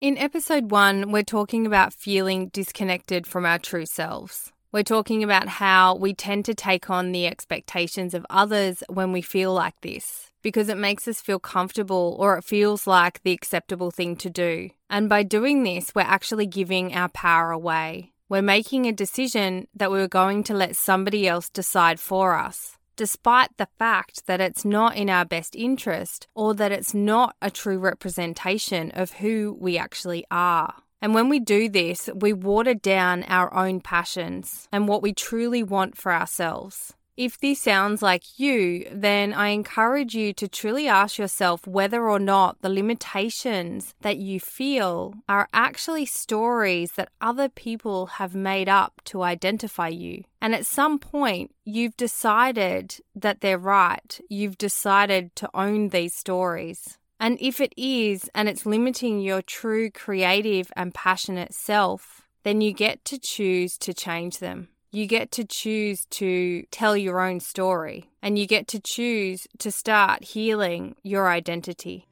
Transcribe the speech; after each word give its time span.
In 0.00 0.16
episode 0.16 0.70
one, 0.70 1.12
we're 1.12 1.22
talking 1.22 1.66
about 1.66 1.92
feeling 1.92 2.48
disconnected 2.48 3.26
from 3.26 3.44
our 3.44 3.58
true 3.58 3.84
selves. 3.84 4.50
We're 4.72 4.82
talking 4.82 5.22
about 5.22 5.46
how 5.46 5.94
we 5.94 6.14
tend 6.14 6.46
to 6.46 6.54
take 6.54 6.88
on 6.88 7.12
the 7.12 7.26
expectations 7.26 8.14
of 8.14 8.24
others 8.30 8.82
when 8.88 9.12
we 9.12 9.20
feel 9.20 9.52
like 9.52 9.78
this 9.82 10.30
because 10.40 10.70
it 10.70 10.78
makes 10.78 11.06
us 11.06 11.20
feel 11.20 11.38
comfortable 11.38 12.16
or 12.18 12.38
it 12.38 12.44
feels 12.44 12.86
like 12.86 13.22
the 13.24 13.32
acceptable 13.32 13.90
thing 13.90 14.16
to 14.16 14.30
do. 14.30 14.70
And 14.88 15.10
by 15.10 15.22
doing 15.22 15.64
this, 15.64 15.94
we're 15.94 16.00
actually 16.00 16.46
giving 16.46 16.94
our 16.94 17.10
power 17.10 17.50
away. 17.50 18.12
We're 18.26 18.40
making 18.40 18.86
a 18.86 18.92
decision 18.92 19.68
that 19.74 19.90
we're 19.90 20.08
going 20.08 20.44
to 20.44 20.54
let 20.54 20.76
somebody 20.76 21.28
else 21.28 21.50
decide 21.50 22.00
for 22.00 22.36
us 22.36 22.78
despite 23.00 23.56
the 23.56 23.68
fact 23.78 24.26
that 24.26 24.42
it's 24.42 24.62
not 24.62 24.94
in 24.94 25.08
our 25.08 25.24
best 25.24 25.56
interest 25.56 26.28
or 26.34 26.52
that 26.52 26.70
it's 26.70 26.92
not 26.92 27.34
a 27.40 27.50
true 27.50 27.78
representation 27.78 28.90
of 28.90 29.10
who 29.12 29.56
we 29.58 29.78
actually 29.78 30.22
are. 30.30 30.74
And 31.00 31.14
when 31.14 31.30
we 31.30 31.40
do 31.40 31.70
this, 31.70 32.10
we 32.14 32.34
water 32.34 32.74
down 32.74 33.22
our 33.22 33.54
own 33.54 33.80
passions 33.80 34.68
and 34.70 34.86
what 34.86 35.00
we 35.00 35.14
truly 35.14 35.62
want 35.62 35.96
for 35.96 36.12
ourselves. 36.12 36.92
If 37.16 37.38
this 37.38 37.60
sounds 37.60 38.02
like 38.02 38.38
you, 38.38 38.86
then 38.90 39.34
I 39.34 39.48
encourage 39.48 40.14
you 40.14 40.32
to 40.34 40.48
truly 40.48 40.88
ask 40.88 41.18
yourself 41.18 41.66
whether 41.66 42.08
or 42.08 42.18
not 42.18 42.62
the 42.62 42.68
limitations 42.68 43.94
that 44.00 44.16
you 44.16 44.40
feel 44.40 45.14
are 45.28 45.48
actually 45.52 46.06
stories 46.06 46.92
that 46.92 47.10
other 47.20 47.48
people 47.48 48.06
have 48.06 48.34
made 48.34 48.68
up 48.68 49.02
to 49.06 49.22
identify 49.22 49.88
you. 49.88 50.24
And 50.40 50.54
at 50.54 50.66
some 50.66 50.98
point, 50.98 51.54
you've 51.64 51.96
decided 51.96 52.96
that 53.14 53.40
they're 53.40 53.58
right. 53.58 54.18
You've 54.28 54.56
decided 54.56 55.36
to 55.36 55.50
own 55.52 55.88
these 55.88 56.14
stories. 56.14 56.96
And 57.18 57.36
if 57.38 57.60
it 57.60 57.74
is, 57.76 58.30
and 58.34 58.48
it's 58.48 58.64
limiting 58.64 59.20
your 59.20 59.42
true 59.42 59.90
creative 59.90 60.72
and 60.74 60.94
passionate 60.94 61.52
self, 61.52 62.22
then 62.44 62.62
you 62.62 62.72
get 62.72 63.04
to 63.04 63.18
choose 63.18 63.76
to 63.78 63.92
change 63.92 64.38
them. 64.38 64.68
You 64.92 65.06
get 65.06 65.30
to 65.32 65.44
choose 65.44 66.04
to 66.06 66.64
tell 66.72 66.96
your 66.96 67.20
own 67.20 67.38
story 67.38 68.10
and 68.20 68.36
you 68.36 68.44
get 68.44 68.66
to 68.68 68.80
choose 68.80 69.46
to 69.58 69.70
start 69.70 70.24
healing 70.24 70.96
your 71.04 71.28
identity. 71.28 72.08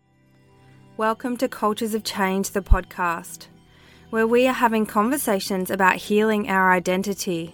Welcome 0.97 1.37
to 1.39 1.49
Cultures 1.49 1.93
of 1.95 2.05
Change, 2.05 2.51
the 2.51 2.61
podcast, 2.61 3.49
where 4.11 4.29
we 4.29 4.47
are 4.47 4.53
having 4.53 4.87
conversations 4.87 5.73
about 5.73 5.97
healing 5.97 6.49
our 6.49 6.71
identity. 6.71 7.53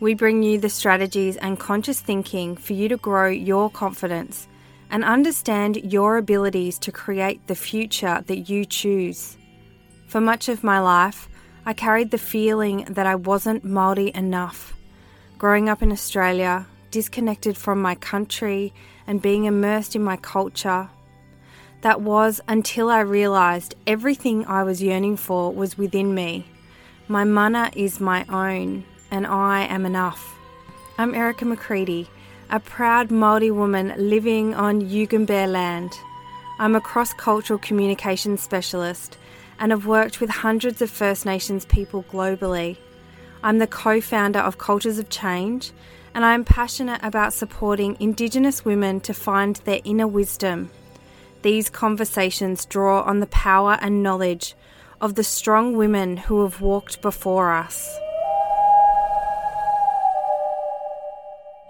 We 0.00 0.14
bring 0.14 0.42
you 0.42 0.58
the 0.58 0.68
strategies 0.68 1.36
and 1.36 1.60
conscious 1.60 2.00
thinking 2.00 2.56
for 2.56 2.72
you 2.72 2.88
to 2.88 2.96
grow 2.96 3.28
your 3.28 3.70
confidence 3.70 4.48
and 4.90 5.04
understand 5.04 5.76
your 5.92 6.16
abilities 6.16 6.80
to 6.80 6.90
create 6.90 7.46
the 7.46 7.54
future 7.54 8.24
that 8.26 8.48
you 8.48 8.64
choose. 8.64 9.36
For 10.08 10.20
much 10.20 10.48
of 10.48 10.64
my 10.64 10.80
life, 10.80 11.28
I 11.68 11.72
carried 11.72 12.12
the 12.12 12.18
feeling 12.18 12.84
that 12.88 13.08
I 13.08 13.16
wasn't 13.16 13.64
Māori 13.66 14.14
enough. 14.14 14.72
Growing 15.36 15.68
up 15.68 15.82
in 15.82 15.90
Australia, 15.90 16.64
disconnected 16.92 17.56
from 17.56 17.82
my 17.82 17.96
country 17.96 18.72
and 19.04 19.20
being 19.20 19.46
immersed 19.46 19.96
in 19.96 20.04
my 20.04 20.16
culture. 20.16 20.88
That 21.80 22.00
was 22.00 22.40
until 22.46 22.88
I 22.88 23.00
realised 23.00 23.74
everything 23.84 24.46
I 24.46 24.62
was 24.62 24.80
yearning 24.80 25.16
for 25.16 25.52
was 25.52 25.76
within 25.76 26.14
me. 26.14 26.46
My 27.08 27.24
mana 27.24 27.72
is 27.74 27.98
my 27.98 28.24
own, 28.28 28.84
and 29.10 29.26
I 29.26 29.64
am 29.64 29.84
enough. 29.84 30.36
I'm 30.98 31.16
Erica 31.16 31.46
McCready, 31.46 32.08
a 32.48 32.60
proud 32.60 33.08
Māori 33.08 33.52
woman 33.52 33.92
living 33.98 34.54
on 34.54 34.82
Yugambeh 34.82 35.50
land. 35.50 35.98
I'm 36.60 36.76
a 36.76 36.80
cross 36.80 37.12
cultural 37.12 37.58
communications 37.58 38.40
specialist 38.40 39.18
and 39.58 39.72
have 39.72 39.86
worked 39.86 40.20
with 40.20 40.30
hundreds 40.30 40.82
of 40.82 40.90
First 40.90 41.24
Nations 41.26 41.64
people 41.64 42.04
globally. 42.04 42.76
I'm 43.42 43.58
the 43.58 43.66
co 43.66 44.00
founder 44.00 44.38
of 44.38 44.58
Cultures 44.58 44.98
of 44.98 45.08
Change, 45.08 45.72
and 46.14 46.24
I 46.24 46.34
am 46.34 46.44
passionate 46.44 47.00
about 47.02 47.32
supporting 47.32 47.96
Indigenous 48.00 48.64
women 48.64 49.00
to 49.00 49.14
find 49.14 49.56
their 49.56 49.80
inner 49.84 50.06
wisdom. 50.06 50.70
These 51.42 51.70
conversations 51.70 52.64
draw 52.64 53.02
on 53.02 53.20
the 53.20 53.26
power 53.26 53.78
and 53.80 54.02
knowledge 54.02 54.54
of 55.00 55.14
the 55.14 55.24
strong 55.24 55.76
women 55.76 56.16
who 56.16 56.42
have 56.42 56.60
walked 56.60 57.02
before 57.02 57.52
us. 57.52 57.98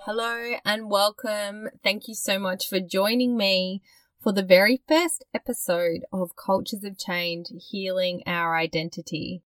Hello 0.05 0.55
and 0.65 0.89
welcome. 0.89 1.69
Thank 1.83 2.07
you 2.07 2.15
so 2.15 2.39
much 2.39 2.69
for 2.69 2.79
joining 2.79 3.37
me 3.37 3.83
for 4.27 4.33
the 4.33 4.43
very 4.43 4.83
first 4.89 5.25
episode 5.33 6.01
of 6.13 6.35
Cultures 6.35 6.83
of 6.83 6.99
Change 6.99 7.47
Healing 7.71 8.25
Our 8.27 8.57
Identity. 8.57 9.45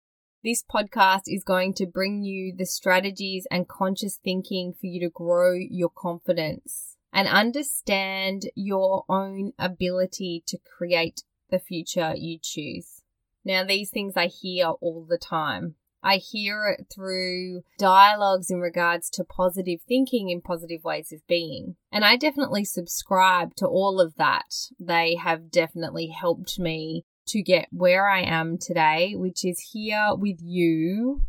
This 0.44 0.66
podcast 0.70 1.22
is 1.28 1.46
going 1.46 1.74
to 1.76 1.86
bring 1.86 2.24
you 2.24 2.54
the 2.54 2.66
strategies 2.66 3.48
and 3.50 3.70
conscious 3.70 4.20
thinking 4.22 4.74
for 4.74 4.88
you 4.88 5.00
to 5.00 5.10
grow 5.10 5.54
your 5.54 5.88
confidence 5.88 6.98
and 7.14 7.26
understand 7.26 8.50
your 8.54 9.06
own 9.08 9.54
ability 9.58 10.44
to 10.48 10.58
create 10.78 11.24
the 11.50 11.60
future 11.60 12.14
you 12.14 12.38
choose. 12.42 13.02
Now, 13.46 13.64
these 13.64 13.92
things 13.92 14.18
I 14.18 14.26
hear 14.26 14.66
all 14.82 15.06
the 15.10 15.18
time. 15.18 15.76
I 16.06 16.18
hear 16.18 16.68
it 16.68 16.86
through 16.94 17.64
dialogues 17.80 18.52
in 18.52 18.60
regards 18.60 19.10
to 19.10 19.24
positive 19.24 19.80
thinking 19.88 20.30
and 20.30 20.44
positive 20.44 20.84
ways 20.84 21.12
of 21.12 21.26
being. 21.26 21.78
And 21.92 22.06
I 22.06 22.16
definitely 22.16 22.64
subscribe 22.64 23.56
to 23.56 23.66
all 23.66 24.00
of 24.00 24.14
that. 24.18 24.54
They 24.80 25.16
have 25.16 25.50
definitely 25.50 26.10
helped 26.10 26.60
me 26.60 27.06
to 27.30 27.42
get 27.42 27.70
where 27.72 28.08
I 28.08 28.22
am 28.22 28.60
today, 28.60 29.16
which 29.16 29.44
is 29.44 29.72
here 29.74 30.12
with 30.16 30.38
you 30.44 31.24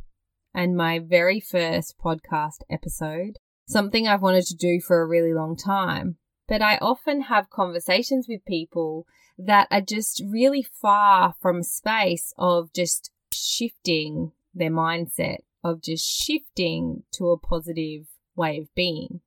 and 0.54 0.76
my 0.76 0.98
very 0.98 1.40
first 1.40 1.94
podcast 1.98 2.60
episode. 2.70 3.38
Something 3.66 4.06
I've 4.06 4.20
wanted 4.20 4.44
to 4.48 4.56
do 4.56 4.82
for 4.82 5.00
a 5.00 5.06
really 5.06 5.32
long 5.32 5.56
time. 5.56 6.18
But 6.48 6.60
I 6.60 6.76
often 6.82 7.22
have 7.22 7.48
conversations 7.48 8.26
with 8.28 8.44
people 8.44 9.06
that 9.38 9.68
are 9.70 9.80
just 9.80 10.22
really 10.28 10.62
far 10.62 11.34
from 11.40 11.62
space 11.62 12.34
of 12.36 12.74
just 12.74 13.10
shifting 13.32 14.32
their 14.56 14.70
mindset 14.70 15.38
of 15.62 15.82
just 15.82 16.06
shifting 16.06 17.02
to 17.12 17.28
a 17.30 17.38
positive 17.38 18.06
way 18.34 18.58
of 18.58 18.74
being. 18.74 19.20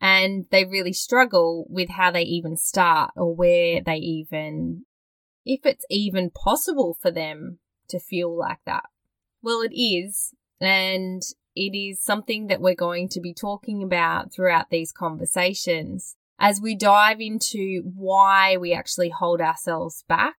And 0.00 0.46
they 0.50 0.64
really 0.64 0.92
struggle 0.92 1.66
with 1.68 1.88
how 1.90 2.10
they 2.10 2.22
even 2.22 2.56
start 2.56 3.12
or 3.16 3.34
where 3.34 3.80
they 3.80 3.96
even, 3.96 4.84
if 5.44 5.64
it's 5.64 5.86
even 5.88 6.30
possible 6.30 6.96
for 7.00 7.10
them 7.10 7.58
to 7.88 7.98
feel 7.98 8.36
like 8.36 8.60
that. 8.66 8.84
Well, 9.42 9.62
it 9.62 9.74
is. 9.74 10.34
And 10.60 11.22
it 11.54 11.76
is 11.76 12.02
something 12.02 12.48
that 12.48 12.60
we're 12.60 12.74
going 12.74 13.08
to 13.10 13.20
be 13.20 13.32
talking 13.32 13.82
about 13.82 14.32
throughout 14.32 14.70
these 14.70 14.92
conversations 14.92 16.16
as 16.38 16.60
we 16.60 16.74
dive 16.74 17.20
into 17.20 17.82
why 17.94 18.56
we 18.58 18.74
actually 18.74 19.08
hold 19.08 19.40
ourselves 19.40 20.04
back 20.06 20.36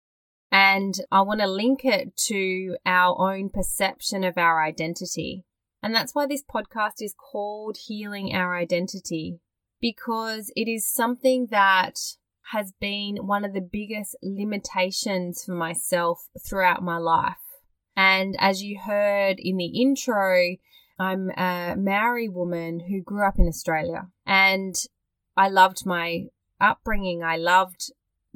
and 0.50 0.94
I 1.10 1.22
want 1.22 1.40
to 1.40 1.46
link 1.46 1.84
it 1.84 2.16
to 2.28 2.76
our 2.86 3.32
own 3.32 3.50
perception 3.50 4.24
of 4.24 4.38
our 4.38 4.62
identity. 4.62 5.44
And 5.82 5.94
that's 5.94 6.14
why 6.14 6.26
this 6.26 6.42
podcast 6.42 7.00
is 7.00 7.14
called 7.14 7.76
Healing 7.86 8.34
Our 8.34 8.56
Identity, 8.56 9.38
because 9.80 10.50
it 10.56 10.68
is 10.68 10.88
something 10.88 11.48
that 11.50 11.98
has 12.52 12.72
been 12.80 13.26
one 13.26 13.44
of 13.44 13.52
the 13.52 13.60
biggest 13.60 14.16
limitations 14.22 15.44
for 15.44 15.52
myself 15.52 16.28
throughout 16.44 16.82
my 16.82 16.96
life. 16.96 17.36
And 17.96 18.36
as 18.38 18.62
you 18.62 18.78
heard 18.78 19.38
in 19.38 19.56
the 19.56 19.80
intro, 19.80 20.56
I'm 20.98 21.30
a 21.30 21.74
Maori 21.76 22.28
woman 22.28 22.80
who 22.88 23.02
grew 23.02 23.26
up 23.26 23.38
in 23.38 23.48
Australia 23.48 24.08
and 24.24 24.74
I 25.36 25.48
loved 25.48 25.84
my 25.84 26.26
upbringing. 26.60 27.22
I 27.22 27.36
loved 27.36 27.90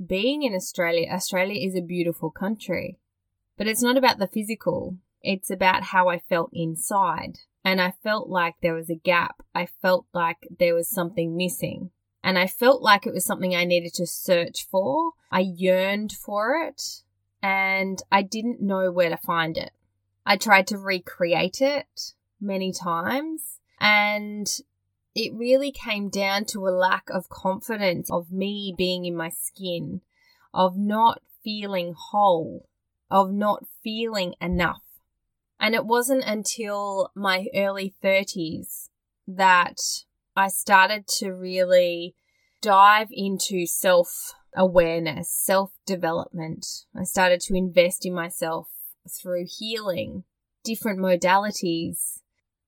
being 0.05 0.43
in 0.43 0.55
Australia, 0.55 1.09
Australia 1.11 1.67
is 1.67 1.75
a 1.75 1.83
beautiful 1.83 2.31
country, 2.31 2.99
but 3.57 3.67
it's 3.67 3.83
not 3.83 3.97
about 3.97 4.19
the 4.19 4.29
physical. 4.29 4.97
It's 5.23 5.51
about 5.51 5.85
how 5.85 6.09
I 6.09 6.19
felt 6.19 6.51
inside. 6.53 7.41
And 7.65 7.81
I 7.81 7.93
felt 8.03 8.29
like 8.29 8.55
there 8.63 8.75
was 8.75 8.89
a 8.89 8.95
gap. 8.95 9.43
I 9.55 9.67
felt 9.67 10.07
like 10.15 10.49
there 10.59 10.75
was 10.75 10.89
something 10.89 11.37
missing. 11.37 11.91
And 12.23 12.39
I 12.39 12.47
felt 12.47 12.83
like 12.83 13.07
it 13.07 13.13
was 13.13 13.25
something 13.25 13.55
I 13.55 13.65
needed 13.65 13.95
to 13.95 14.07
search 14.07 14.67
for. 14.71 15.13
I 15.31 15.41
yearned 15.41 16.13
for 16.13 16.57
it 16.57 17.03
and 17.43 18.03
I 18.11 18.23
didn't 18.23 18.61
know 18.61 18.91
where 18.91 19.11
to 19.11 19.17
find 19.17 19.57
it. 19.57 19.73
I 20.27 20.37
tried 20.37 20.67
to 20.69 20.79
recreate 20.79 21.61
it 21.61 22.13
many 22.41 22.73
times 22.73 23.59
and 23.79 24.47
it 25.15 25.33
really 25.35 25.73
came 25.73 26.09
down 26.09 26.45
to 26.47 26.67
a 26.67 26.71
lack 26.71 27.11
of 27.11 27.29
confidence 27.29 28.11
of 28.11 28.31
me 28.31 28.75
being 28.77 29.05
in 29.05 29.17
my 29.17 29.31
skin, 29.31 30.01
of 30.55 30.77
not 30.77 31.21
feeling 31.43 31.95
whole, 31.97 32.69
of 33.11 33.33
not 33.33 33.65
feeling 33.83 34.35
enough. 34.41 34.83
And 35.59 35.75
it 35.75 35.85
wasn't 35.85 36.25
until 36.25 37.11
my 37.15 37.47
early 37.55 37.95
30s 38.03 38.89
that 39.27 39.77
I 40.37 40.49
started 40.49 41.07
to 41.19 41.33
really 41.33 42.15
dive 42.63 43.09
into 43.11 43.67
self 43.67 44.33
awareness, 44.57 45.31
self 45.31 45.73
development. 45.87 46.67
I 46.97 47.05
started 47.05 47.41
to 47.43 47.55
invest 47.55 48.07
in 48.07 48.15
myself 48.15 48.69
through 49.09 49.47
healing, 49.59 50.25
different 50.65 50.99
modalities. 50.99 52.20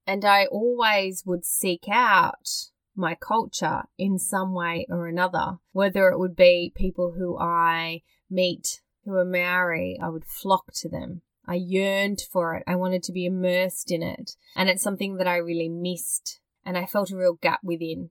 And 0.07 0.25
I 0.25 0.47
always 0.47 1.25
would 1.25 1.45
seek 1.45 1.85
out 1.91 2.49
my 2.95 3.15
culture 3.15 3.85
in 3.99 4.19
some 4.19 4.53
way 4.53 4.87
or 4.91 5.07
another, 5.07 5.59
whether 5.73 6.09
it 6.09 6.19
would 6.19 6.37
be 6.37 6.73
people 6.75 7.13
who 7.13 7.39
I 7.39 8.03
meet 8.29 8.81
who 9.05 9.17
are 9.17 9.25
Maori, 9.25 9.99
I 10.03 10.09
would 10.09 10.25
flock 10.25 10.73
to 10.77 10.89
them. 10.89 11.23
I 11.47 11.55
yearned 11.55 12.21
for 12.31 12.55
it. 12.55 12.63
I 12.67 12.77
wanted 12.77 13.03
to 13.05 13.13
be 13.13 13.27
immersed 13.27 13.91
in 13.91 14.03
it. 14.03 14.37
And 14.55 14.69
it's 14.69 14.83
something 14.83 15.17
that 15.17 15.27
I 15.27 15.37
really 15.37 15.69
missed. 15.69 16.41
And 16.65 16.79
I 16.79 16.87
felt 16.87 17.11
a 17.11 17.17
real 17.17 17.35
gap 17.35 17.61
within. 17.65 18.11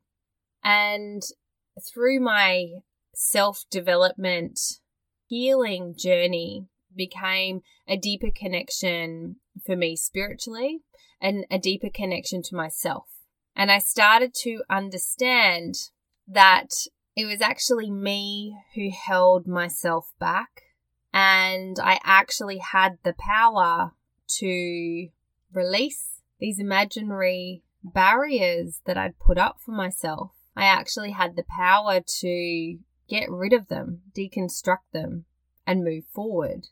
And 0.64 1.24
through 1.82 2.20
my 2.20 2.68
self 3.14 3.64
development 3.70 4.60
healing 5.28 5.96
journey 5.98 6.68
became 6.94 7.62
a 7.88 7.96
deeper 7.96 8.32
connection 8.36 9.38
for 9.66 9.78
me 9.78 9.96
spiritually 9.96 10.82
and 11.22 11.46
a 11.52 11.60
deeper 11.60 11.90
connection 11.90 12.42
to 12.44 12.56
myself. 12.56 13.06
And 13.56 13.72
I 13.72 13.80
started 13.80 14.34
to 14.42 14.64
understand 14.70 15.76
that 16.28 16.70
it 17.16 17.26
was 17.26 17.42
actually 17.42 17.92
me 17.92 18.58
who 18.76 18.90
held 18.90 19.48
myself 19.48 20.12
back. 20.20 20.64
And 21.14 21.78
I 21.80 22.00
actually 22.04 22.60
had 22.60 22.98
the 23.04 23.14
power 23.14 23.92
to 24.40 25.10
release 25.54 26.22
these 26.40 26.60
imaginary 26.60 27.64
barriers 27.84 28.80
that 28.86 28.98
I'd 28.98 29.20
put 29.20 29.38
up 29.38 29.60
for 29.60 29.72
myself. 29.72 30.32
I 30.56 30.66
actually 30.66 31.12
had 31.12 31.36
the 31.36 31.44
power 31.44 32.00
to 32.20 32.78
get 33.10 33.30
rid 33.30 33.54
of 33.54 33.68
them, 33.68 34.02
deconstruct 34.16 34.92
them, 34.94 35.26
and 35.68 35.84
move 35.84 36.06
forward. 36.14 36.68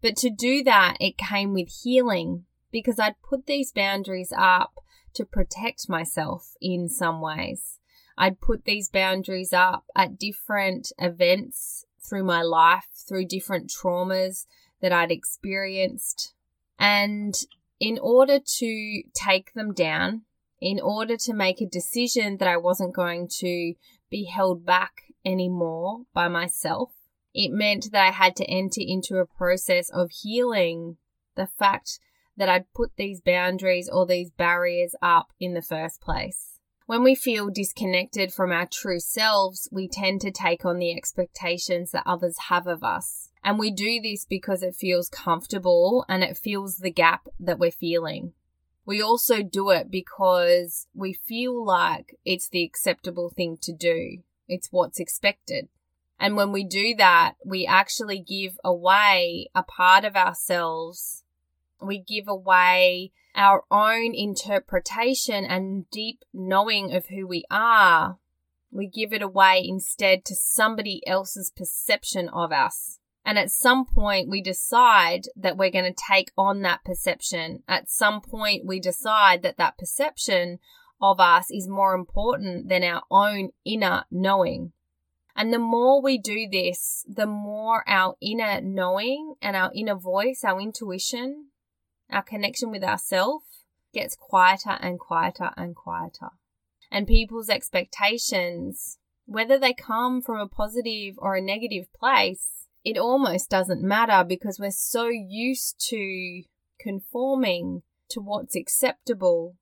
But 0.00 0.16
to 0.18 0.30
do 0.30 0.62
that, 0.64 0.96
it 1.00 1.18
came 1.18 1.52
with 1.52 1.68
healing 1.82 2.44
because 2.70 2.98
I'd 2.98 3.20
put 3.22 3.46
these 3.46 3.72
boundaries 3.72 4.32
up 4.36 4.74
to 5.14 5.24
protect 5.24 5.88
myself 5.88 6.54
in 6.60 6.88
some 6.88 7.20
ways. 7.20 7.78
I'd 8.16 8.40
put 8.40 8.64
these 8.64 8.88
boundaries 8.88 9.52
up 9.52 9.84
at 9.96 10.18
different 10.18 10.92
events 10.98 11.86
through 12.00 12.24
my 12.24 12.42
life, 12.42 12.86
through 12.94 13.26
different 13.26 13.70
traumas 13.70 14.46
that 14.80 14.92
I'd 14.92 15.10
experienced. 15.10 16.34
And 16.78 17.34
in 17.78 17.98
order 17.98 18.38
to 18.38 19.02
take 19.14 19.54
them 19.54 19.72
down, 19.72 20.22
in 20.60 20.80
order 20.80 21.16
to 21.16 21.32
make 21.32 21.60
a 21.60 21.66
decision 21.66 22.36
that 22.36 22.48
I 22.48 22.56
wasn't 22.56 22.94
going 22.94 23.28
to 23.38 23.74
be 24.10 24.24
held 24.24 24.66
back 24.66 24.92
anymore 25.24 26.02
by 26.12 26.28
myself, 26.28 26.90
it 27.32 27.52
meant 27.52 27.92
that 27.92 28.06
I 28.06 28.10
had 28.10 28.36
to 28.36 28.44
enter 28.44 28.80
into 28.80 29.16
a 29.16 29.26
process 29.26 29.88
of 29.90 30.10
healing 30.10 30.96
the 31.36 31.46
fact 31.46 32.00
that 32.40 32.48
I'd 32.48 32.72
put 32.72 32.96
these 32.96 33.20
boundaries 33.20 33.86
or 33.86 34.06
these 34.06 34.30
barriers 34.30 34.94
up 35.02 35.30
in 35.38 35.52
the 35.52 35.60
first 35.60 36.00
place. 36.00 36.58
When 36.86 37.04
we 37.04 37.14
feel 37.14 37.50
disconnected 37.50 38.32
from 38.32 38.50
our 38.50 38.66
true 38.66 38.98
selves, 38.98 39.68
we 39.70 39.86
tend 39.86 40.22
to 40.22 40.30
take 40.30 40.64
on 40.64 40.78
the 40.78 40.90
expectations 40.96 41.90
that 41.90 42.02
others 42.06 42.38
have 42.48 42.66
of 42.66 42.82
us. 42.82 43.30
And 43.44 43.58
we 43.58 43.70
do 43.70 44.00
this 44.02 44.24
because 44.24 44.62
it 44.62 44.74
feels 44.74 45.10
comfortable 45.10 46.06
and 46.08 46.24
it 46.24 46.38
fills 46.38 46.78
the 46.78 46.90
gap 46.90 47.28
that 47.38 47.58
we're 47.58 47.70
feeling. 47.70 48.32
We 48.86 49.02
also 49.02 49.42
do 49.42 49.68
it 49.68 49.90
because 49.90 50.86
we 50.94 51.12
feel 51.12 51.62
like 51.62 52.16
it's 52.24 52.48
the 52.48 52.64
acceptable 52.64 53.28
thing 53.28 53.58
to 53.60 53.72
do. 53.74 54.22
It's 54.48 54.72
what's 54.72 54.98
expected. 54.98 55.68
And 56.18 56.36
when 56.36 56.52
we 56.52 56.64
do 56.64 56.94
that, 56.96 57.34
we 57.44 57.66
actually 57.66 58.18
give 58.18 58.58
away 58.64 59.50
a 59.54 59.62
part 59.62 60.06
of 60.06 60.16
ourselves 60.16 61.22
we 61.82 61.98
give 61.98 62.28
away 62.28 63.12
our 63.34 63.64
own 63.70 64.14
interpretation 64.14 65.44
and 65.44 65.88
deep 65.90 66.24
knowing 66.32 66.92
of 66.92 67.06
who 67.06 67.26
we 67.26 67.44
are. 67.50 68.18
We 68.72 68.86
give 68.86 69.12
it 69.12 69.22
away 69.22 69.64
instead 69.66 70.24
to 70.26 70.34
somebody 70.34 71.06
else's 71.06 71.52
perception 71.54 72.28
of 72.28 72.52
us. 72.52 72.98
And 73.24 73.38
at 73.38 73.50
some 73.50 73.84
point, 73.84 74.28
we 74.28 74.42
decide 74.42 75.26
that 75.36 75.56
we're 75.56 75.70
going 75.70 75.92
to 75.92 76.04
take 76.08 76.30
on 76.36 76.62
that 76.62 76.84
perception. 76.84 77.62
At 77.68 77.90
some 77.90 78.20
point, 78.20 78.66
we 78.66 78.80
decide 78.80 79.42
that 79.42 79.58
that 79.58 79.78
perception 79.78 80.58
of 81.00 81.20
us 81.20 81.50
is 81.50 81.68
more 81.68 81.94
important 81.94 82.68
than 82.68 82.82
our 82.82 83.02
own 83.10 83.50
inner 83.64 84.04
knowing. 84.10 84.72
And 85.36 85.52
the 85.52 85.58
more 85.58 86.02
we 86.02 86.18
do 86.18 86.48
this, 86.50 87.04
the 87.08 87.26
more 87.26 87.88
our 87.88 88.16
inner 88.20 88.60
knowing 88.60 89.34
and 89.40 89.56
our 89.56 89.70
inner 89.74 89.94
voice, 89.94 90.42
our 90.44 90.60
intuition, 90.60 91.46
our 92.12 92.22
connection 92.22 92.70
with 92.70 92.82
ourselves 92.82 93.44
gets 93.92 94.16
quieter 94.16 94.78
and 94.80 94.98
quieter 94.98 95.50
and 95.56 95.74
quieter. 95.74 96.30
And 96.90 97.06
people's 97.06 97.48
expectations, 97.48 98.98
whether 99.26 99.58
they 99.58 99.72
come 99.72 100.20
from 100.20 100.38
a 100.38 100.48
positive 100.48 101.14
or 101.18 101.36
a 101.36 101.40
negative 101.40 101.92
place, 101.92 102.66
it 102.84 102.98
almost 102.98 103.50
doesn't 103.50 103.82
matter 103.82 104.24
because 104.26 104.58
we're 104.58 104.70
so 104.70 105.08
used 105.08 105.84
to 105.90 106.42
conforming 106.80 107.82
to 108.08 108.20
what's 108.20 108.56
acceptable. 108.56 109.56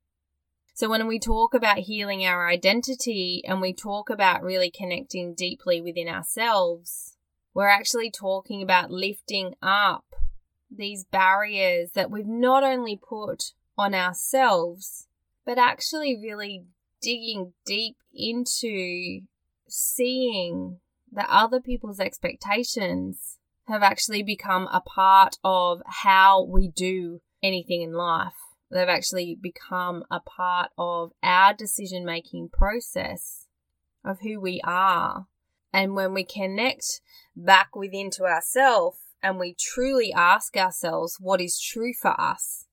So 0.74 0.88
when 0.88 1.06
we 1.08 1.18
talk 1.18 1.54
about 1.54 1.78
healing 1.78 2.24
our 2.24 2.48
identity 2.48 3.42
and 3.46 3.60
we 3.60 3.72
talk 3.72 4.08
about 4.10 4.44
really 4.44 4.70
connecting 4.70 5.34
deeply 5.34 5.80
within 5.80 6.08
ourselves, 6.08 7.16
we're 7.52 7.68
actually 7.68 8.10
talking 8.10 8.62
about 8.62 8.90
lifting 8.90 9.54
up 9.60 10.04
these 10.70 11.04
barriers 11.04 11.90
that 11.94 12.10
we've 12.10 12.26
not 12.26 12.62
only 12.62 12.96
put 12.96 13.52
on 13.76 13.94
ourselves, 13.94 15.06
but 15.44 15.58
actually 15.58 16.18
really 16.20 16.64
digging 17.00 17.52
deep 17.64 17.96
into 18.14 19.20
seeing 19.68 20.78
that 21.12 21.28
other 21.30 21.60
people's 21.60 22.00
expectations 22.00 23.38
have 23.66 23.82
actually 23.82 24.22
become 24.22 24.68
a 24.72 24.80
part 24.80 25.36
of 25.44 25.80
how 25.86 26.42
we 26.42 26.68
do 26.68 27.20
anything 27.42 27.82
in 27.82 27.92
life. 27.92 28.34
They've 28.70 28.88
actually 28.88 29.38
become 29.40 30.04
a 30.10 30.20
part 30.20 30.70
of 30.76 31.12
our 31.22 31.54
decision 31.54 32.04
making 32.04 32.50
process 32.50 33.46
of 34.04 34.20
who 34.20 34.40
we 34.40 34.60
are. 34.64 35.26
And 35.72 35.94
when 35.94 36.14
we 36.14 36.24
connect 36.24 37.00
back 37.36 37.74
within 37.76 38.10
to 38.12 38.24
ourselves, 38.24 38.98
and 39.22 39.38
we 39.38 39.54
truly 39.58 40.12
ask 40.12 40.56
ourselves 40.56 41.16
what 41.20 41.40
is 41.40 41.60
true 41.60 41.92
for 41.92 42.18
us. 42.20 42.66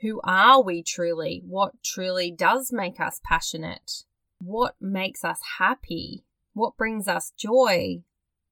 Who 0.00 0.20
are 0.24 0.62
we 0.62 0.82
truly? 0.82 1.42
What 1.46 1.82
truly 1.84 2.30
does 2.30 2.72
make 2.72 2.98
us 2.98 3.20
passionate? 3.24 4.04
What 4.38 4.74
makes 4.80 5.24
us 5.24 5.40
happy? 5.58 6.24
What 6.54 6.76
brings 6.76 7.06
us 7.06 7.32
joy? 7.36 8.02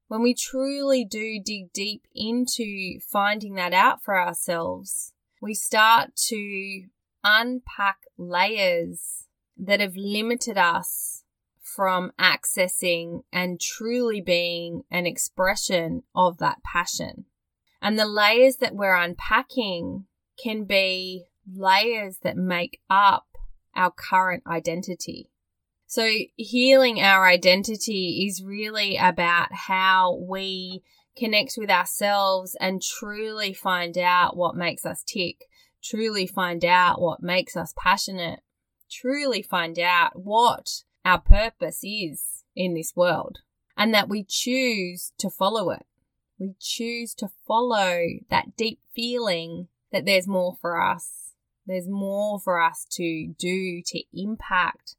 When 0.09 0.23
we 0.23 0.35
truly 0.35 1.05
do 1.05 1.41
dig 1.45 1.73
deep 1.73 2.07
into 2.15 3.01
finding 3.01 3.55
that 3.55 3.73
out 3.73 4.03
for 4.03 4.21
ourselves, 4.21 5.13
we 5.41 5.55
start 5.55 6.17
to 6.29 6.85
unpack 7.25 7.99
layers 8.17 9.27
that 9.57 9.81
have 9.81 9.97
limited 9.97 10.57
us 10.57 11.25
from 11.63 12.13
accessing 12.19 13.23
and 13.33 13.61
truly 13.61 14.21
being 14.21 14.83
an 14.91 15.07
expression 15.07 16.03
of 16.15 16.39
that 16.39 16.63
passion. 16.65 17.25
And 17.83 17.99
the 17.99 18.07
layers 18.07 18.57
that 18.57 18.75
we're 18.75 18.95
unpacking 18.95 20.07
can 20.43 20.65
be 20.65 21.25
layers 21.51 22.19
that 22.23 22.37
make 22.37 22.81
up 22.89 23.27
our 23.75 23.91
current 23.91 24.43
identity. 24.47 25.31
So 25.87 26.09
healing 26.37 27.01
our 27.01 27.27
identity 27.27 28.27
is 28.29 28.45
really 28.45 28.97
about 28.97 29.53
how 29.53 30.15
we 30.17 30.83
connect 31.17 31.55
with 31.57 31.71
ourselves 31.71 32.57
and 32.61 32.83
truly 32.83 33.53
find 33.53 33.99
out 33.99 34.37
what 34.37 34.55
makes 34.55 34.87
us 34.87 35.03
tick, 35.03 35.47
truly 35.83 36.27
find 36.27 36.65
out 36.65 37.01
what 37.01 37.23
makes 37.23 37.57
us 37.57 37.75
passionate, 37.77 38.41
truly 38.91 39.43
find 39.43 39.79
out 39.79 40.13
what 40.15 40.83
our 41.05 41.21
purpose 41.21 41.81
is 41.83 42.45
in 42.55 42.75
this 42.75 42.93
world 42.95 43.39
and 43.77 43.93
that 43.95 44.09
we 44.09 44.25
choose 44.29 45.13
to 45.19 45.31
follow 45.31 45.71
it 45.71 45.87
we 46.41 46.55
choose 46.59 47.15
to 47.15 47.31
follow 47.47 48.07
that 48.31 48.57
deep 48.57 48.81
feeling 48.95 49.69
that 49.93 50.07
there's 50.07 50.27
more 50.27 50.57
for 50.61 50.81
us. 50.81 51.35
There's 51.67 51.87
more 51.87 52.41
for 52.41 52.61
us 52.61 52.87
to 52.93 53.35
do, 53.39 53.83
to 53.85 54.03
impact, 54.15 54.97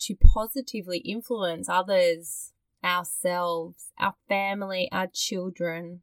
to 0.00 0.14
positively 0.14 0.98
influence 0.98 1.68
others, 1.68 2.52
ourselves, 2.84 3.86
our 3.98 4.14
family, 4.28 4.88
our 4.92 5.06
children. 5.06 6.02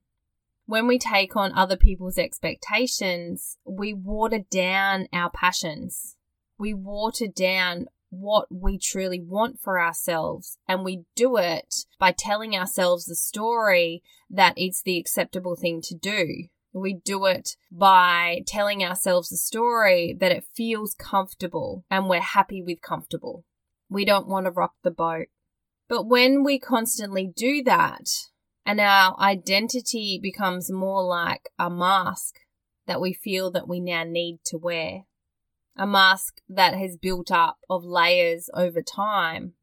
When 0.65 0.88
we 0.88 0.98
take 0.98 1.36
on 1.36 1.53
other 1.53 1.77
people's 1.77 2.17
expectations, 2.17 3.58
we 3.65 3.93
water 3.93 4.39
down 4.39 5.08
our 5.13 5.29
passions. 5.29 6.15
We 6.58 6.74
water 6.74 7.27
down 7.27 7.88
what 8.10 8.48
we 8.50 8.78
truly 8.78 9.20
want 9.20 9.60
for 9.60 9.80
ourselves. 9.80 10.58
And 10.68 10.84
we 10.84 11.04
do 11.16 11.38
it 11.38 11.86
by 12.00 12.12
telling 12.12 12.56
ourselves 12.56 13.06
the 13.06 13.16
story 13.16 14.04
that 14.30 14.54
it's 14.58 14.82
the 14.82 14.98
acceptable 14.98 15.56
thing 15.56 15.82
to 15.84 15.96
do. 15.96 16.46
We 16.74 16.94
do 16.94 17.25
it 17.25 17.56
by 17.72 18.44
telling 18.46 18.84
ourselves 18.84 19.30
the 19.30 19.38
story 19.38 20.16
that 20.20 20.32
it 20.32 20.46
feels 20.56 20.94
comfortable 20.94 21.84
and 21.89 22.08
we're 22.08 22.22
happy 22.22 22.62
with 22.62 22.82
comfortable. 22.82 23.44
We 23.89 24.06
don't 24.06 24.28
want 24.28 24.46
to 24.46 24.51
rock 24.51 24.74
the 24.84 24.92
boat. 24.92 25.28
But 25.88 26.08
when 26.08 26.44
we 26.44 26.60
constantly 26.60 27.32
do 27.36 27.63
that 27.63 28.08
and 28.66 28.80
our 28.80 29.20
identity 29.20 30.20
becomes 30.22 30.72
more 30.72 31.04
like 31.04 31.50
a 31.58 31.72
mask 31.72 32.36
that 32.86 33.01
we 33.01 33.13
feel 33.13 33.50
that 33.51 33.68
we 33.68 33.80
now 33.80 34.04
need 34.04 34.39
to 34.46 34.58
wear, 34.58 35.06
a 35.80 35.88
mask 35.88 36.42
that 36.50 36.76
has 36.76 36.98
built 36.98 37.32
up 37.32 37.60
of 37.70 37.86
layers 37.86 38.50
over 38.54 38.82
time, 38.82 39.54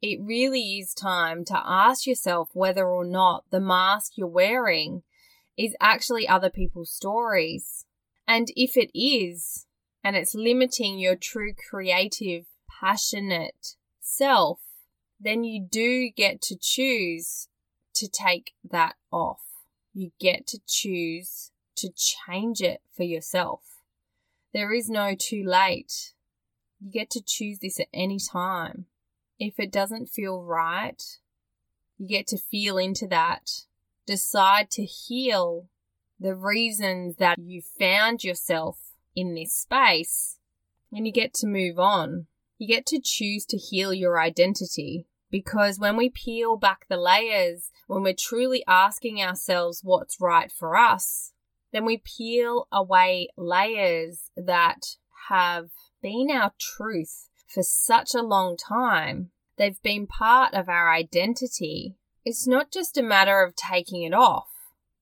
it 0.00 0.18
really 0.20 0.78
is 0.78 0.94
time 0.94 1.44
to 1.44 1.60
ask 1.62 2.06
yourself 2.06 2.48
whether 2.54 2.88
or 2.88 3.04
not 3.04 3.44
the 3.50 3.60
mask 3.60 4.12
you're 4.16 4.26
wearing 4.26 5.02
is 5.58 5.76
actually 5.78 6.26
other 6.26 6.48
people's 6.48 6.90
stories. 6.90 7.84
And 8.26 8.48
if 8.56 8.78
it 8.78 8.90
is, 8.98 9.66
and 10.02 10.16
it's 10.16 10.34
limiting 10.34 10.98
your 10.98 11.16
true 11.16 11.52
creative, 11.68 12.46
passionate 12.80 13.74
self, 14.00 14.60
then 15.20 15.44
you 15.44 15.66
do 15.70 16.08
get 16.08 16.40
to 16.42 16.56
choose 16.58 17.48
to 17.94 18.08
take 18.08 18.52
that 18.70 18.94
off. 19.12 19.42
You 19.92 20.12
get 20.18 20.46
to 20.46 20.60
choose 20.66 21.50
to 21.76 21.90
change 21.94 22.62
it 22.62 22.80
for 22.96 23.02
yourself. 23.02 23.77
There 24.52 24.72
is 24.72 24.88
no 24.88 25.14
too 25.18 25.44
late. 25.44 26.14
You 26.80 26.90
get 26.90 27.10
to 27.10 27.22
choose 27.24 27.58
this 27.58 27.78
at 27.80 27.88
any 27.92 28.18
time. 28.18 28.86
If 29.38 29.58
it 29.58 29.70
doesn't 29.70 30.08
feel 30.08 30.42
right, 30.42 31.02
you 31.98 32.08
get 32.08 32.26
to 32.28 32.38
feel 32.38 32.78
into 32.78 33.06
that. 33.08 33.50
Decide 34.06 34.70
to 34.72 34.84
heal 34.84 35.68
the 36.18 36.34
reasons 36.34 37.16
that 37.16 37.38
you 37.38 37.62
found 37.78 38.24
yourself 38.24 38.78
in 39.14 39.34
this 39.34 39.54
space 39.54 40.38
and 40.92 41.06
you 41.06 41.12
get 41.12 41.34
to 41.34 41.46
move 41.46 41.78
on. 41.78 42.26
You 42.56 42.66
get 42.66 42.86
to 42.86 43.00
choose 43.00 43.44
to 43.46 43.56
heal 43.56 43.92
your 43.92 44.18
identity 44.18 45.06
because 45.30 45.78
when 45.78 45.96
we 45.96 46.08
peel 46.08 46.56
back 46.56 46.86
the 46.88 46.96
layers, 46.96 47.70
when 47.86 48.02
we're 48.02 48.14
truly 48.18 48.64
asking 48.66 49.20
ourselves 49.22 49.80
what's 49.84 50.20
right 50.20 50.50
for 50.50 50.76
us, 50.76 51.32
then 51.72 51.84
we 51.84 52.02
peel 52.04 52.66
away 52.72 53.28
layers 53.36 54.30
that 54.36 54.96
have 55.28 55.70
been 56.02 56.30
our 56.30 56.52
truth 56.58 57.28
for 57.46 57.62
such 57.62 58.14
a 58.14 58.22
long 58.22 58.56
time. 58.56 59.30
They've 59.56 59.80
been 59.82 60.06
part 60.06 60.54
of 60.54 60.68
our 60.68 60.92
identity. 60.92 61.96
It's 62.24 62.46
not 62.46 62.70
just 62.70 62.96
a 62.96 63.02
matter 63.02 63.42
of 63.42 63.56
taking 63.56 64.02
it 64.02 64.14
off. 64.14 64.48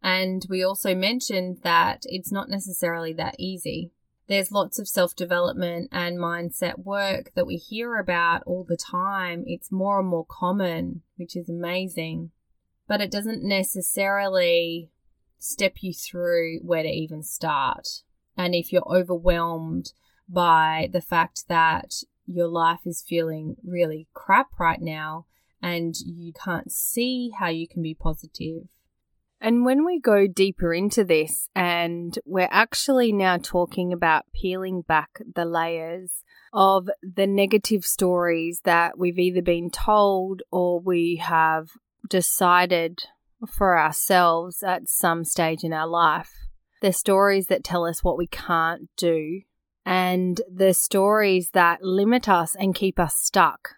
And 0.02 0.46
we 0.50 0.64
also 0.64 0.94
mentioned 0.94 1.60
that 1.64 2.04
it's 2.06 2.32
not 2.32 2.50
necessarily 2.50 3.14
that 3.14 3.36
easy. 3.40 3.92
There's 4.28 4.52
lots 4.52 4.80
of 4.80 4.88
self 4.88 5.16
development 5.16 5.90
and 5.92 6.18
mindset 6.18 6.80
work 6.80 7.32
that 7.36 7.48
we 7.48 7.58
hear 7.58 7.96
about 7.96 8.44
all 8.46 8.64
the 8.68 8.78
time. 8.78 9.44
It's 9.46 9.72
more 9.72 10.00
and 10.00 10.08
more 10.08 10.26
common, 10.30 11.02
which 11.16 11.36
is 11.36 11.50
amazing. 11.50 12.32
But 12.88 13.02
it 13.02 13.12
doesn't 13.12 13.44
necessarily 13.44 14.92
step 15.38 15.78
you 15.82 15.94
through 15.94 16.60
where 16.60 16.84
to 16.84 16.90
even 16.90 17.24
start. 17.24 17.88
And 18.38 18.54
if 18.54 18.72
you're 18.72 18.88
overwhelmed 18.88 19.92
by 20.28 20.90
the 20.92 21.02
fact 21.02 21.48
that 21.48 21.94
your 22.26 22.48
life 22.48 22.82
is 22.86 23.04
feeling 23.08 23.56
really 23.64 24.08
crap 24.14 24.48
right 24.60 24.82
now 24.82 25.26
and 25.62 25.96
you 26.06 26.34
can't 26.34 26.72
see 26.72 27.32
how 27.38 27.48
you 27.48 27.68
can 27.68 27.82
be 27.82 27.94
positive. 27.94 28.68
And 29.42 29.66
when 29.66 29.86
we 29.86 30.00
go 30.00 30.28
deeper 30.28 30.74
into 30.74 31.04
this, 31.04 31.50
and 31.56 32.18
we're 32.26 32.48
actually 32.50 33.12
now 33.12 33.38
talking 33.38 33.92
about 33.92 34.26
peeling 34.34 34.82
back 34.82 35.22
the 35.36 35.46
layers 35.46 36.24
of 36.54 36.90
the 37.04 37.28
negative 37.28 37.84
stories 37.84 38.62
that 38.64 38.98
we've 38.98 39.20
either 39.20 39.42
been 39.42 39.70
told 39.70 40.42
or 40.52 40.80
we 40.80 41.18
have 41.18 41.70
decided 42.10 43.04
for 43.48 43.78
ourselves 43.78 44.64
at 44.64 44.88
some 44.90 45.26
stage 45.26 45.64
in 45.64 45.74
our 45.74 45.88
life. 45.88 46.32
They're 46.82 46.94
stories 46.94 47.48
that 47.48 47.64
tell 47.64 47.86
us 47.86 48.04
what 48.04 48.18
we 48.18 48.28
can't 48.28 48.90
do 48.96 49.42
and 49.86 50.42
the 50.52 50.74
stories 50.74 51.52
that 51.54 51.84
limit 51.84 52.28
us 52.28 52.56
and 52.56 52.74
keep 52.74 53.00
us 53.00 53.16
stuck. 53.16 53.76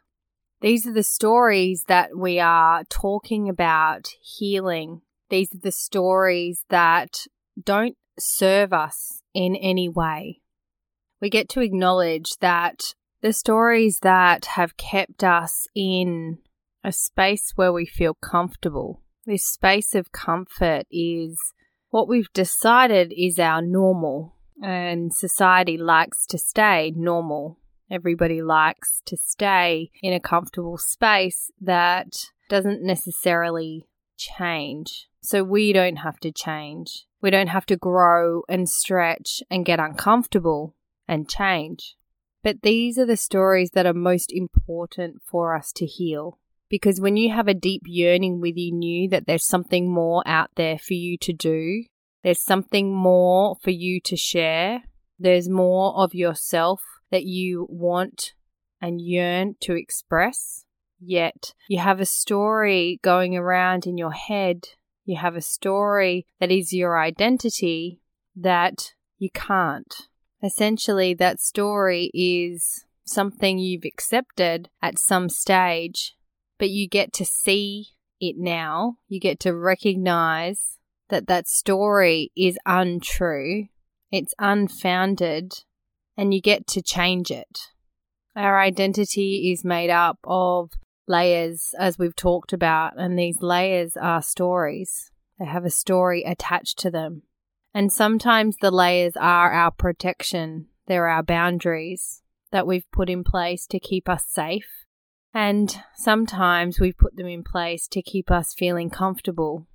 These 0.61 0.87
are 0.87 0.93
the 0.93 1.03
stories 1.03 1.83
that 1.87 2.17
we 2.17 2.39
are 2.39 2.83
talking 2.85 3.49
about 3.49 4.07
healing. 4.21 5.01
These 5.29 5.53
are 5.53 5.59
the 5.61 5.71
stories 5.71 6.63
that 6.69 7.27
don't 7.61 7.97
serve 8.17 8.73
us 8.73 9.21
in 9.33 9.55
any 9.55 9.89
way. 9.89 10.41
We 11.21 11.29
get 11.29 11.49
to 11.49 11.61
acknowledge 11.61 12.37
that 12.39 12.93
the 13.21 13.33
stories 13.33 13.99
that 14.01 14.45
have 14.45 14.77
kept 14.77 15.23
us 15.23 15.67
in 15.75 16.39
a 16.83 16.91
space 16.91 17.51
where 17.55 17.73
we 17.73 17.85
feel 17.85 18.13
comfortable, 18.13 19.03
this 19.25 19.45
space 19.45 19.93
of 19.93 20.11
comfort 20.11 20.85
is 20.89 21.37
what 21.89 22.07
we've 22.07 22.31
decided 22.33 23.11
is 23.15 23.39
our 23.39 23.61
normal 23.61 24.36
and 24.61 25.13
society 25.13 25.77
likes 25.77 26.25
to 26.27 26.37
stay 26.37 26.93
normal. 26.95 27.59
Everybody 27.89 28.41
likes 28.41 29.01
to 29.05 29.15
stay 29.15 29.91
in 30.01 30.13
a 30.13 30.19
comfortable 30.19 30.77
space 30.77 31.51
that 31.61 32.31
doesn't 32.49 32.81
necessarily 32.81 33.87
change. 34.17 35.07
So 35.21 35.43
we 35.43 35.73
don't 35.73 35.97
have 35.97 36.19
to 36.19 36.31
change. 36.31 37.05
We 37.21 37.31
don't 37.31 37.47
have 37.47 37.65
to 37.67 37.77
grow 37.77 38.43
and 38.49 38.69
stretch 38.69 39.41
and 39.49 39.65
get 39.65 39.79
uncomfortable 39.79 40.75
and 41.07 41.29
change. 41.29 41.95
But 42.43 42.61
these 42.61 42.97
are 42.97 43.05
the 43.05 43.17
stories 43.17 43.71
that 43.71 43.85
are 43.85 43.93
most 43.93 44.31
important 44.31 45.21
for 45.25 45.55
us 45.55 45.71
to 45.73 45.85
heal. 45.85 46.39
Because 46.69 46.99
when 46.99 47.15
you 47.15 47.31
have 47.33 47.47
a 47.47 47.53
deep 47.53 47.83
yearning 47.85 48.41
within 48.41 48.81
you 48.81 49.09
that 49.09 49.25
there's 49.25 49.45
something 49.45 49.91
more 49.91 50.21
out 50.25 50.51
there 50.55 50.77
for 50.77 50.93
you 50.93 51.17
to 51.19 51.33
do, 51.33 51.85
there's 52.23 52.41
something 52.41 52.93
more 52.93 53.55
for 53.61 53.71
you 53.71 53.99
to 54.01 54.15
share. 54.15 54.83
There's 55.19 55.49
more 55.49 55.95
of 55.95 56.13
yourself 56.13 56.81
that 57.11 57.23
you 57.23 57.67
want 57.69 58.33
and 58.81 59.01
yearn 59.01 59.55
to 59.61 59.73
express. 59.73 60.65
Yet 60.99 61.53
you 61.67 61.79
have 61.79 61.99
a 61.99 62.05
story 62.05 62.99
going 63.03 63.35
around 63.37 63.85
in 63.85 63.97
your 63.97 64.11
head. 64.11 64.69
You 65.05 65.17
have 65.17 65.35
a 65.35 65.41
story 65.41 66.25
that 66.39 66.51
is 66.51 66.73
your 66.73 66.99
identity 66.99 68.01
that 68.35 68.93
you 69.17 69.29
can't. 69.31 69.93
Essentially, 70.43 71.13
that 71.15 71.39
story 71.39 72.11
is 72.13 72.85
something 73.05 73.57
you've 73.57 73.85
accepted 73.85 74.69
at 74.81 74.99
some 74.99 75.29
stage, 75.29 76.15
but 76.59 76.69
you 76.69 76.87
get 76.87 77.13
to 77.13 77.25
see 77.25 77.89
it 78.19 78.35
now. 78.37 78.97
You 79.07 79.19
get 79.19 79.39
to 79.41 79.55
recognize 79.55 80.76
that 81.09 81.27
that 81.27 81.47
story 81.47 82.31
is 82.35 82.57
untrue, 82.65 83.67
it's 84.11 84.33
unfounded, 84.39 85.53
and 86.15 86.33
you 86.33 86.41
get 86.41 86.67
to 86.67 86.81
change 86.81 87.31
it. 87.31 87.59
Our 88.35 88.59
identity 88.59 89.51
is 89.51 89.63
made 89.63 89.89
up 89.89 90.19
of 90.23 90.71
layers, 91.07 91.73
as 91.79 91.97
we've 91.97 92.15
talked 92.15 92.53
about, 92.53 92.93
and 92.97 93.17
these 93.17 93.41
layers 93.41 93.97
are 93.97 94.21
stories. 94.21 95.11
They 95.39 95.45
have 95.45 95.65
a 95.65 95.69
story 95.69 96.23
attached 96.23 96.79
to 96.79 96.91
them. 96.91 97.23
And 97.73 97.91
sometimes 97.91 98.57
the 98.57 98.71
layers 98.71 99.15
are 99.15 99.51
our 99.51 99.71
protection, 99.71 100.67
they're 100.87 101.07
our 101.07 101.23
boundaries 101.23 102.21
that 102.51 102.65
we've 102.65 102.89
put 102.91 103.09
in 103.09 103.23
place 103.23 103.67
to 103.67 103.79
keep 103.79 104.07
us 104.07 104.25
safe. 104.27 104.85
And 105.33 105.75
sometimes 105.95 106.79
we've 106.79 106.97
put 106.97 107.15
them 107.17 107.27
in 107.27 107.43
place 107.43 107.87
to 107.89 108.01
keep 108.01 108.31
us 108.31 108.53
feeling 108.53 108.89
comfortable. 108.89 109.67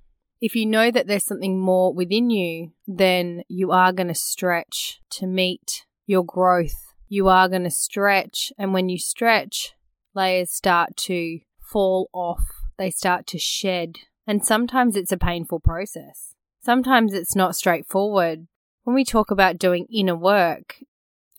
If 0.43 0.57
you 0.57 0.65
know 0.65 0.91
that 0.91 1.07
there's 1.07 1.23
something 1.23 1.57
more 1.57 1.93
within 1.93 2.29
you, 2.29 2.73
then 2.85 3.43
you 3.47 3.71
are 3.71 3.93
going 3.93 4.09
to 4.09 4.13
stretch 4.13 4.99
to 5.11 5.25
meet 5.25 5.85
your 6.05 6.25
growth. 6.25 6.75
You 7.07 7.29
are 7.29 7.47
going 7.47 7.63
to 7.63 7.71
stretch, 7.71 8.51
and 8.57 8.73
when 8.73 8.89
you 8.89 8.99
stretch, 8.99 9.71
layers 10.13 10.51
start 10.51 10.97
to 10.97 11.39
fall 11.61 12.09
off, 12.11 12.43
they 12.77 12.91
start 12.91 13.25
to 13.27 13.39
shed. 13.39 13.99
And 14.27 14.45
sometimes 14.45 14.97
it's 14.97 15.13
a 15.13 15.17
painful 15.17 15.61
process. 15.61 16.35
Sometimes 16.61 17.13
it's 17.13 17.37
not 17.37 17.55
straightforward. 17.55 18.47
When 18.83 18.95
we 18.95 19.05
talk 19.05 19.31
about 19.31 19.57
doing 19.57 19.87
inner 19.89 20.17
work, 20.17 20.79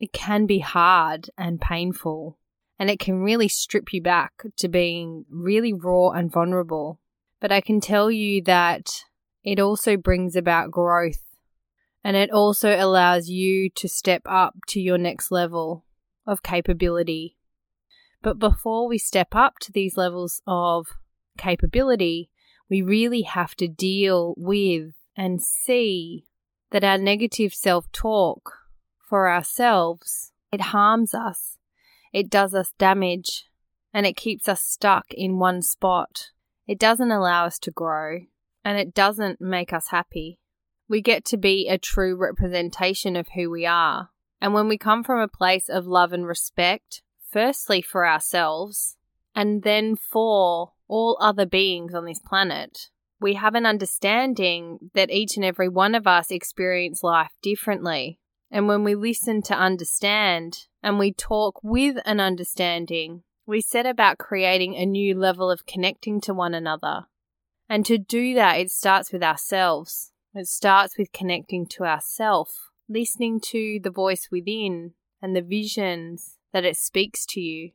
it 0.01 0.15
can 0.15 0.47
be 0.47 0.61
hard 0.61 1.29
and 1.37 1.61
painful, 1.61 2.39
and 2.79 2.89
it 2.89 3.01
can 3.01 3.21
really 3.21 3.49
strip 3.49 3.93
you 3.93 4.01
back 4.01 4.33
to 4.57 4.67
being 4.67 5.27
really 5.29 5.75
raw 5.75 6.09
and 6.09 6.33
vulnerable. 6.33 7.01
But 7.45 7.53
I 7.53 7.61
can 7.61 7.83
tell 7.83 8.11
you 8.11 8.41
that 8.45 9.05
it 9.43 9.61
also 9.61 9.99
brings 9.99 10.35
about 10.35 10.71
growth 10.71 11.23
and 12.03 12.17
it 12.17 12.31
also 12.31 12.75
allows 12.75 13.29
you 13.29 13.69
to 13.69 13.87
step 13.87 14.23
up 14.25 14.55
to 14.69 14.81
your 14.81 14.97
next 14.97 15.31
level 15.31 15.85
of 16.27 16.43
capability. 16.43 17.37
But 18.23 18.39
before 18.39 18.89
we 18.89 18.97
step 18.97 19.35
up 19.35 19.59
to 19.59 19.71
these 19.71 19.99
levels 19.99 20.41
of 20.47 20.87
capability, 21.37 22.31
we 22.71 22.81
really 22.81 23.21
have 23.21 23.55
to 23.57 23.69
deal 23.69 24.33
with 24.39 24.95
and 25.15 25.43
see 25.43 26.25
that 26.71 26.83
our 26.83 26.97
negative 26.97 27.53
self 27.53 27.93
talk 27.93 28.55
for 29.07 29.29
ourselves, 29.29 30.33
it 30.51 30.63
harms 30.63 31.13
us, 31.13 31.59
it 32.11 32.31
does 32.31 32.55
us 32.55 32.73
damage, 32.79 33.51
and 33.93 34.07
it 34.07 34.17
keeps 34.17 34.49
us 34.49 34.63
stuck 34.63 35.13
in 35.13 35.39
one 35.39 35.61
spot. 35.61 36.31
It 36.67 36.79
doesn't 36.79 37.11
allow 37.11 37.45
us 37.47 37.59
to 37.61 37.71
grow, 37.71 38.21
and 38.65 38.79
it 38.79 38.95
doesn't 38.95 39.41
make 39.41 39.73
us 39.73 39.89
happy. 39.89 40.39
We 40.89 41.01
get 41.01 41.25
to 41.27 41.37
be 41.37 41.69
a 41.69 41.79
true 41.79 42.17
representation 42.17 43.17
of 43.17 43.29
who 43.35 43.51
we 43.51 43.67
are. 43.67 44.11
And 44.41 44.53
when 44.55 44.69
we 44.69 44.79
come 44.79 45.05
from 45.05 45.21
a 45.21 45.29
place 45.29 45.69
of 45.69 45.87
love 45.87 46.13
and 46.13 46.27
respect, 46.27 47.03
firstly 47.31 47.83
for 47.83 48.07
ourselves, 48.07 48.97
and 49.35 49.63
then 49.63 49.97
for 49.97 50.73
all 50.89 51.19
other 51.21 51.47
beings 51.47 51.95
on 51.95 52.05
this 52.05 52.21
planet, 52.21 52.91
we 53.21 53.35
have 53.35 53.55
an 53.55 53.67
understanding 53.67 54.91
that 54.95 55.11
each 55.11 55.37
and 55.37 55.45
every 55.45 55.69
one 55.69 55.95
of 55.95 56.07
us 56.07 56.31
experience 56.31 57.03
life 57.03 57.33
differently. 57.43 58.19
And 58.51 58.69
when 58.69 58.85
we 58.85 58.95
listen 58.95 59.43
to 59.43 59.55
understand 59.55 60.67
and 60.83 60.99
we 60.99 61.13
talk 61.13 61.59
with 61.63 61.97
an 62.05 62.21
understanding, 62.21 63.23
we 63.47 63.61
set 63.61 63.87
about 63.87 64.19
creating 64.19 64.75
a 64.75 64.87
new 64.87 65.15
level 65.19 65.51
of 65.51 65.67
connecting 65.67 66.21
to 66.23 66.35
one 66.35 66.55
another. 66.55 67.05
And 67.69 67.85
to 67.87 67.99
do 67.99 68.35
that, 68.35 68.59
it 68.59 68.71
starts 68.71 69.13
with 69.13 69.23
ourselves. 69.23 70.13
It 70.35 70.49
starts 70.49 70.99
with 70.99 71.13
connecting 71.13 71.67
to 71.69 71.85
ourself, 71.85 72.71
listening 72.89 73.41
to 73.49 73.81
the 73.83 73.91
voice 73.91 74.29
within 74.31 74.93
and 75.23 75.35
the 75.35 75.43
visions 75.43 76.39
that 76.53 76.65
it 76.65 76.77
speaks 76.77 77.25
to 77.27 77.41
you. 77.41 77.71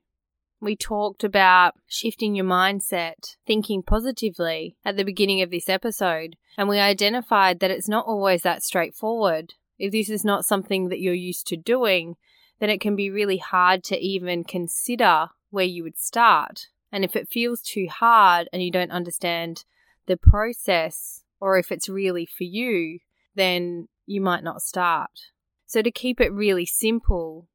We 0.62 0.76
talked 0.76 1.24
about 1.24 1.76
shifting 1.88 2.36
your 2.36 2.46
mindset, 2.46 3.38
thinking 3.48 3.82
positively 3.82 4.76
at 4.84 4.98
the 4.98 5.06
beginning 5.06 5.41
of 5.41 5.52
this 5.52 5.70
episode, 5.70 6.36
and 6.58 6.67
we 6.67 6.80
identified 6.80 7.60
that 7.60 7.72
it's 7.72 7.88
not 7.88 8.06
always 8.06 8.41
that 8.41 8.63
straightforward. 8.63 9.54
If 9.78 9.94
this 9.94 10.10
is 10.10 10.26
not 10.26 10.46
something 10.46 10.89
that 10.89 11.00
you're 11.00 11.13
used 11.13 11.48
to 11.48 11.58
doing, 11.58 12.15
then 12.60 12.70
it 12.70 12.82
can 12.82 12.98
be 12.98 13.10
really 13.10 13.38
hard 13.38 13.86
to 13.86 13.98
even 13.98 14.44
consider 14.44 15.30
where 15.50 15.66
you 15.66 15.84
would 15.84 15.98
start. 15.98 16.68
And 16.92 17.04
if 17.04 17.16
it 17.16 17.30
feels 17.30 17.62
too 17.62 17.88
hard 17.90 18.50
and 18.52 18.64
you 18.64 18.72
don't 18.72 18.92
understand 18.92 19.64
the 20.08 20.18
process, 20.18 21.24
or 21.40 21.58
if 21.58 21.72
it's 21.72 21.88
really 21.88 22.26
for 22.26 22.44
you, 22.44 23.00
then 23.36 23.88
you 24.06 24.22
might 24.22 24.44
not 24.44 24.62
start. 24.62 25.12
So, 25.66 25.82
to 25.82 25.92
keep 25.92 26.20
it 26.20 26.34
really 26.34 26.66
simple, 26.66 27.48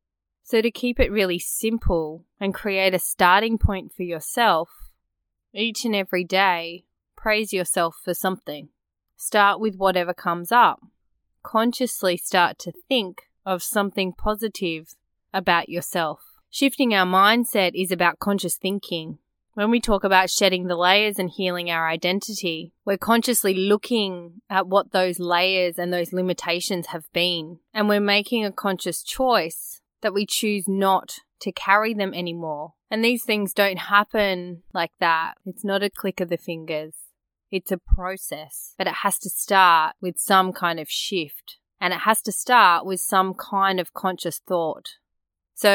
so 0.44 0.62
to 0.62 0.70
keep 0.70 1.00
it 1.00 1.10
really 1.10 1.38
simple 1.38 2.26
and 2.38 2.54
create 2.54 2.94
a 2.94 2.98
starting 2.98 3.58
point 3.58 3.92
for 3.92 4.04
yourself, 4.04 4.70
each 5.52 5.84
and 5.84 5.96
every 5.96 6.22
day, 6.22 6.84
praise 7.16 7.52
yourself 7.52 7.96
for 8.04 8.14
something. 8.14 8.68
Start 9.16 9.58
with 9.58 9.76
whatever 9.76 10.14
comes 10.14 10.52
up. 10.52 10.80
Consciously 11.42 12.16
start 12.16 12.58
to 12.60 12.72
think 12.88 13.22
of 13.44 13.62
something 13.62 14.12
positive 14.12 14.94
about 15.32 15.68
yourself. 15.68 16.33
Shifting 16.54 16.94
our 16.94 17.04
mindset 17.04 17.72
is 17.74 17.90
about 17.90 18.20
conscious 18.20 18.56
thinking. 18.56 19.18
When 19.54 19.72
we 19.72 19.80
talk 19.80 20.04
about 20.04 20.30
shedding 20.30 20.68
the 20.68 20.76
layers 20.76 21.18
and 21.18 21.28
healing 21.28 21.68
our 21.68 21.88
identity, 21.88 22.72
we're 22.84 22.96
consciously 22.96 23.54
looking 23.54 24.40
at 24.48 24.68
what 24.68 24.92
those 24.92 25.18
layers 25.18 25.80
and 25.80 25.92
those 25.92 26.12
limitations 26.12 26.86
have 26.86 27.12
been. 27.12 27.58
And 27.72 27.88
we're 27.88 27.98
making 27.98 28.44
a 28.44 28.52
conscious 28.52 29.02
choice 29.02 29.80
that 30.00 30.14
we 30.14 30.26
choose 30.26 30.68
not 30.68 31.16
to 31.40 31.50
carry 31.50 31.92
them 31.92 32.14
anymore. 32.14 32.74
And 32.88 33.04
these 33.04 33.24
things 33.24 33.52
don't 33.52 33.80
happen 33.80 34.62
like 34.72 34.92
that. 35.00 35.34
It's 35.44 35.64
not 35.64 35.82
a 35.82 35.90
click 35.90 36.20
of 36.20 36.28
the 36.28 36.36
fingers. 36.36 36.94
It's 37.50 37.72
a 37.72 37.78
process, 37.78 38.74
but 38.78 38.86
it 38.86 38.98
has 39.02 39.18
to 39.18 39.28
start 39.28 39.96
with 40.00 40.20
some 40.20 40.52
kind 40.52 40.78
of 40.78 40.88
shift 40.88 41.58
and 41.80 41.92
it 41.92 42.02
has 42.02 42.22
to 42.22 42.30
start 42.30 42.86
with 42.86 43.00
some 43.00 43.34
kind 43.34 43.80
of 43.80 43.92
conscious 43.92 44.38
thought. 44.38 44.90
So 45.54 45.70